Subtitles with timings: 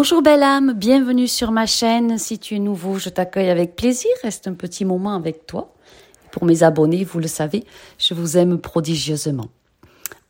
[0.00, 2.18] Bonjour belle âme, bienvenue sur ma chaîne.
[2.18, 4.12] Si tu es nouveau, je t'accueille avec plaisir.
[4.22, 5.74] Reste un petit moment avec toi.
[6.30, 7.64] Pour mes abonnés, vous le savez,
[7.98, 9.48] je vous aime prodigieusement.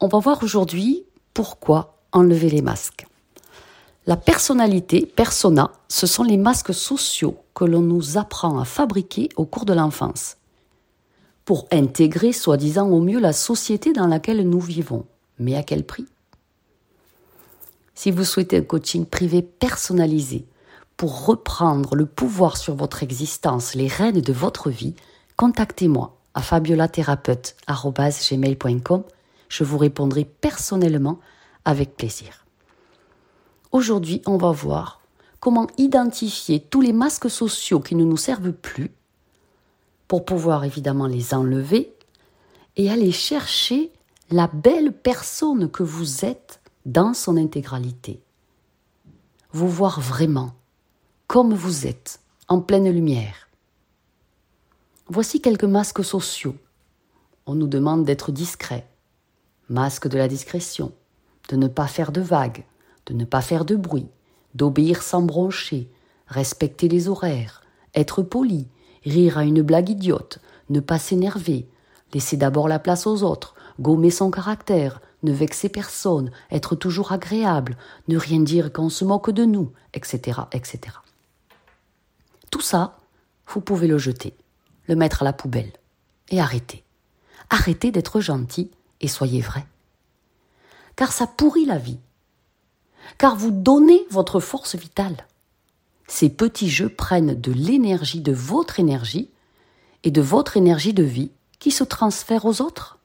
[0.00, 1.04] On va voir aujourd'hui
[1.34, 3.06] pourquoi enlever les masques.
[4.06, 9.44] La personnalité, persona, ce sont les masques sociaux que l'on nous apprend à fabriquer au
[9.44, 10.38] cours de l'enfance
[11.44, 15.04] pour intégrer soi-disant au mieux la société dans laquelle nous vivons.
[15.38, 16.06] Mais à quel prix?
[17.98, 20.46] Si vous souhaitez un coaching privé personnalisé
[20.96, 24.94] pour reprendre le pouvoir sur votre existence, les rênes de votre vie,
[25.36, 29.02] contactez-moi à fabiolathérapeute.com.
[29.48, 31.18] Je vous répondrai personnellement
[31.64, 32.46] avec plaisir.
[33.72, 35.00] Aujourd'hui, on va voir
[35.40, 38.92] comment identifier tous les masques sociaux qui ne nous servent plus
[40.06, 41.92] pour pouvoir évidemment les enlever
[42.76, 43.90] et aller chercher
[44.30, 48.22] la belle personne que vous êtes dans son intégralité.
[49.52, 50.52] Vous voir vraiment,
[51.26, 53.48] comme vous êtes, en pleine lumière.
[55.08, 56.56] Voici quelques masques sociaux.
[57.46, 58.86] On nous demande d'être discret.
[59.68, 60.92] Masque de la discrétion,
[61.48, 62.64] de ne pas faire de vagues,
[63.06, 64.08] de ne pas faire de bruit,
[64.54, 65.90] d'obéir sans broncher,
[66.26, 67.62] respecter les horaires,
[67.94, 68.68] être poli,
[69.04, 71.68] rire à une blague idiote, ne pas s'énerver,
[72.14, 77.76] laisser d'abord la place aux autres, gommer son caractère, ne vexer personne, être toujours agréable,
[78.08, 80.80] ne rien dire quand on se moque de nous, etc., etc.
[82.50, 82.98] Tout ça,
[83.46, 84.34] vous pouvez le jeter,
[84.86, 85.72] le mettre à la poubelle
[86.30, 86.84] et arrêter.
[87.50, 89.66] Arrêtez d'être gentil et soyez vrai.
[90.96, 91.98] Car ça pourrit la vie.
[93.16, 95.26] Car vous donnez votre force vitale.
[96.06, 99.30] Ces petits jeux prennent de l'énergie de votre énergie
[100.04, 102.97] et de votre énergie de vie qui se transfère aux autres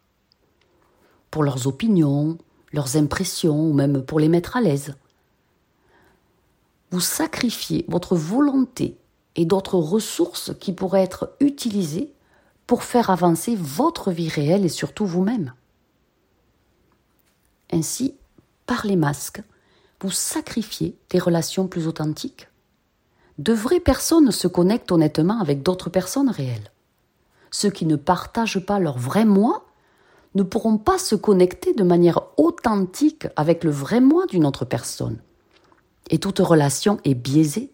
[1.34, 2.38] pour leurs opinions,
[2.73, 4.94] leurs impressions ou même pour les mettre à l'aise.
[6.92, 9.00] Vous sacrifiez votre volonté
[9.36, 12.14] et d'autres ressources qui pourraient être utilisées
[12.67, 15.56] pour faire avancer votre vie réelle et surtout vous-même.
[17.72, 18.13] Ainsi,
[18.68, 19.41] par les masques,
[20.02, 22.47] vous sacrifiez des relations plus authentiques.
[23.40, 26.72] De vraies personnes se connectent honnêtement avec d'autres personnes réelles.
[27.50, 29.62] Ceux qui ne partagent pas leur vrai moi
[30.36, 35.20] ne pourront pas se connecter de manière authentique avec le vrai moi d'une autre personne.
[36.10, 37.72] Et toute relation est biaisée.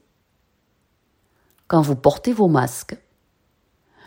[1.68, 2.97] Quand vous portez vos masques,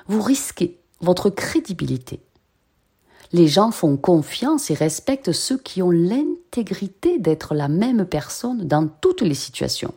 [0.07, 2.21] vous risquez votre crédibilité.
[3.33, 8.87] Les gens font confiance et respectent ceux qui ont l'intégrité d'être la même personne dans
[8.87, 9.95] toutes les situations.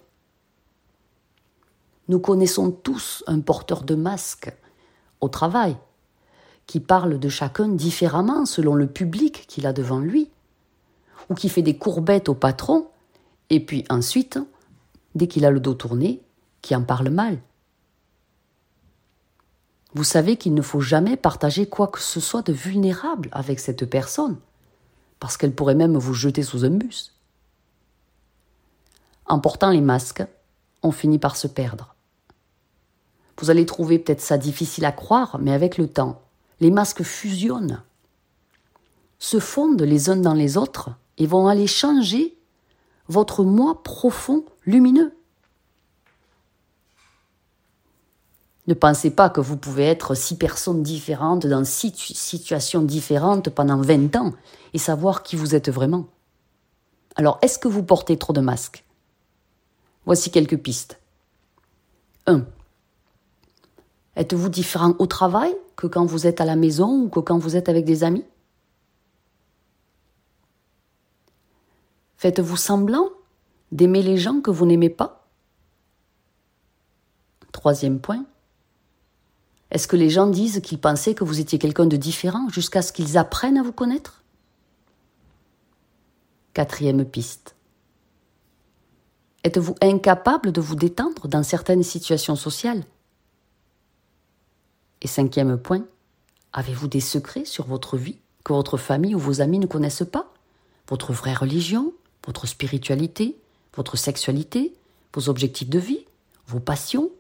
[2.08, 4.54] Nous connaissons tous un porteur de masque
[5.22, 5.76] au travail,
[6.68, 10.30] qui parle de chacun différemment selon le public qu'il a devant lui,
[11.30, 12.88] ou qui fait des courbettes au patron,
[13.50, 14.40] et puis ensuite,
[15.14, 16.22] dès qu'il a le dos tourné,
[16.62, 17.40] qui en parle mal.
[19.94, 23.90] Vous savez qu'il ne faut jamais partager quoi que ce soit de vulnérable avec cette
[23.90, 24.38] personne,
[25.20, 27.16] parce qu'elle pourrait même vous jeter sous un bus.
[29.26, 30.26] En portant les masques,
[30.84, 31.96] on finit par se perdre.
[33.40, 36.22] Vous allez trouver peut-être ça difficile à croire, mais avec le temps,
[36.60, 37.82] les masques fusionnent,
[39.20, 42.38] se fondent les uns dans les autres et vont aller changer
[43.08, 45.16] votre moi profond, lumineux.
[48.68, 53.80] Ne pensez pas que vous pouvez être six personnes différentes dans six situations différentes pendant
[53.80, 54.34] 20 ans
[54.74, 56.08] et savoir qui vous êtes vraiment.
[57.16, 58.84] Alors, est-ce que vous portez trop de masques?
[60.06, 61.00] Voici quelques pistes.
[62.26, 62.44] 1.
[64.16, 67.56] Êtes-vous différent au travail que quand vous êtes à la maison ou que quand vous
[67.56, 68.26] êtes avec des amis?
[72.18, 73.10] Faites-vous semblant
[73.72, 75.28] d'aimer les gens que vous n'aimez pas?
[77.52, 78.26] Troisième point.
[79.72, 82.94] Est-ce que les gens disent qu'ils pensaient que vous étiez quelqu'un de différent jusqu'à ce
[82.94, 84.24] qu'ils apprennent à vous connaître?
[86.54, 87.56] Quatrième piste.
[89.44, 92.84] Êtes-vous incapable de vous détendre dans certaines situations sociales?
[95.06, 95.86] Et cinquième point,
[96.52, 100.34] avez-vous des secrets sur votre vie que votre famille ou vos amis ne connaissent pas?
[100.90, 101.94] Votre vraie religion,
[102.26, 103.38] votre spiritualité,
[103.76, 104.74] votre sexualité,
[105.14, 106.06] vos objectifs de vie,
[106.48, 107.12] vos passions,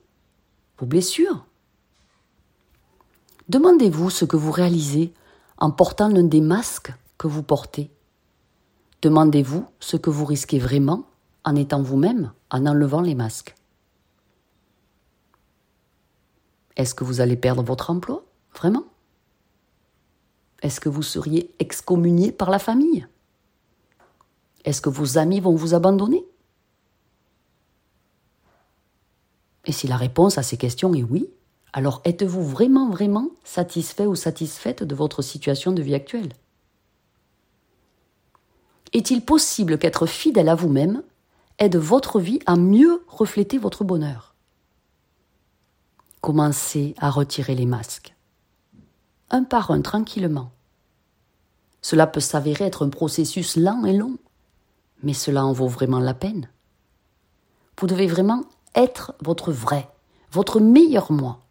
[0.79, 1.45] vos blessures?
[3.49, 5.13] Demandez-vous ce que vous réalisez
[5.59, 7.91] en portant l'un des masques que vous portez.
[9.03, 11.05] Demandez-vous ce que vous risquez vraiment
[11.43, 13.54] en étant vous-même, en enlevant les masques.
[16.75, 18.85] Est-ce que vous allez perdre votre emploi Vraiment?
[20.61, 23.07] Est-ce que vous seriez excommunié par la famille?
[24.63, 26.25] Est-ce que vos amis vont vous abandonner?
[29.65, 31.29] Et si la réponse à ces questions est oui,
[31.73, 36.33] alors êtes-vous vraiment, vraiment satisfait ou satisfaite de votre situation de vie actuelle?
[38.93, 41.03] Est-il possible qu'être fidèle à vous-même
[41.59, 44.34] aide votre vie à mieux refléter votre bonheur?
[46.25, 48.15] Commencez à retirer les masques,
[49.29, 50.49] un par un, tranquillement.
[51.83, 54.17] Cela peut s'avérer être un processus lent et long,
[55.03, 56.49] mais cela en vaut vraiment la peine.
[57.77, 58.43] Vous devez vraiment
[58.73, 59.87] être votre vrai,
[60.31, 61.41] votre meilleur moi.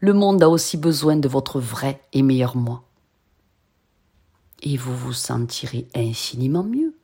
[0.00, 2.82] Le monde a aussi besoin de votre vrai et meilleur moi.
[4.62, 6.96] Et vous vous sentirez infiniment mieux.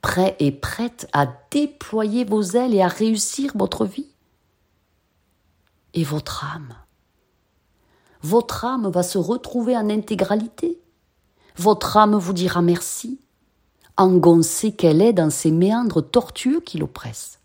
[0.00, 4.15] Prêt et prête à déployer vos ailes et à réussir votre vie.
[5.94, 6.74] Et votre âme.
[8.22, 10.80] Votre âme va se retrouver en intégralité.
[11.56, 13.20] Votre âme vous dira merci,
[13.96, 17.40] engoncée qu'elle est dans ces méandres tortueux qui l'oppressent.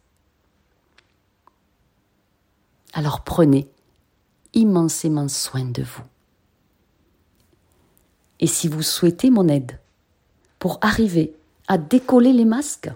[2.94, 3.70] Alors prenez
[4.54, 6.04] immensément soin de vous.
[8.40, 9.80] Et si vous souhaitez mon aide
[10.60, 11.34] pour arriver
[11.68, 12.92] à décoller les masques,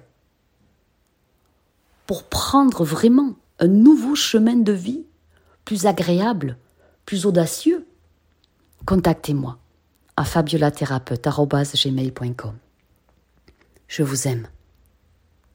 [2.07, 5.05] pour prendre vraiment un nouveau chemin de vie
[5.65, 6.57] plus agréable,
[7.06, 7.85] plus audacieux,
[8.85, 9.57] contactez-moi
[10.15, 12.53] à fabiolathérapeute.gmail.com.
[13.88, 14.47] Je vous aime.